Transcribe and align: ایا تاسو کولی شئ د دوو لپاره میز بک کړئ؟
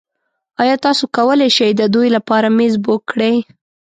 ایا 0.61 0.75
تاسو 0.85 1.03
کولی 1.17 1.49
شئ 1.57 1.71
د 1.77 1.81
دوو 1.93 2.03
لپاره 2.15 2.47
میز 2.57 2.73
بک 2.85 3.01
کړئ؟ 3.11 3.35